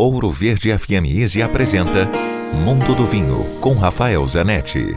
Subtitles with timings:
[0.00, 2.08] Ouro Verde FM Easy apresenta
[2.54, 4.96] Mundo do Vinho com Rafael Zanetti.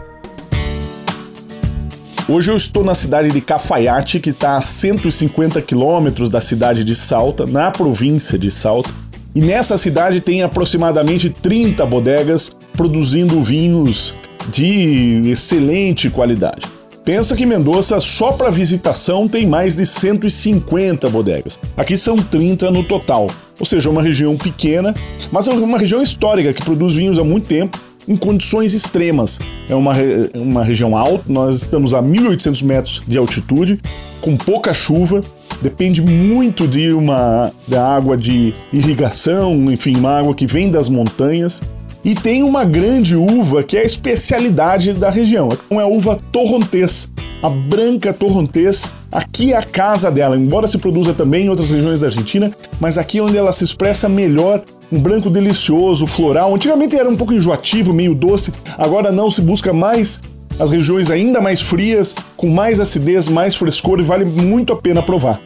[2.30, 6.94] Hoje eu estou na cidade de Cafayate, que está a 150 quilômetros da cidade de
[6.94, 8.92] Salta, na província de Salta.
[9.34, 14.14] E nessa cidade tem aproximadamente 30 bodegas produzindo vinhos
[14.52, 16.68] de excelente qualidade.
[17.04, 21.60] Pensa que Mendoza, só para visitação, tem mais de 150 bodegas.
[21.76, 23.26] Aqui são 30 no total,
[23.62, 24.92] ou seja, uma região pequena,
[25.32, 29.40] mas é uma região histórica que produz vinhos há muito tempo em condições extremas.
[29.70, 29.94] É uma,
[30.34, 33.80] uma região alta, nós estamos a 1.800 metros de altitude,
[34.20, 35.22] com pouca chuva,
[35.62, 41.62] depende muito de uma da água de irrigação, enfim, uma água que vem das montanhas.
[42.04, 45.50] E tem uma grande uva que é a especialidade da região.
[45.70, 48.90] É a uva torrontés, a branca torrontés.
[49.12, 52.98] Aqui é a casa dela, embora se produza também em outras regiões da Argentina, mas
[52.98, 56.54] aqui é onde ela se expressa melhor, um branco delicioso, floral.
[56.56, 60.22] Antigamente era um pouco enjoativo, meio doce, agora não, se busca mais
[60.60, 65.02] as regiões ainda mais frias, com mais acidez, mais frescor e vale muito a pena
[65.02, 65.42] provar.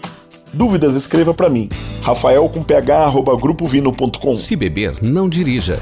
[0.54, 1.70] Dúvidas, escreva para mim.
[2.02, 4.36] Rafael com ph, grupovino.com.
[4.36, 5.82] Se beber, não dirija.